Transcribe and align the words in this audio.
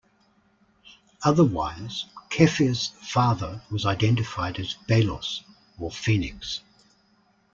Otherwise, 1.23 2.05
Cepheus' 2.31 2.87
father 3.01 3.61
was 3.69 3.85
identified 3.85 4.57
as 4.59 4.73
Belus 4.87 5.43
or 5.77 5.91
Phoenix. 5.91 6.61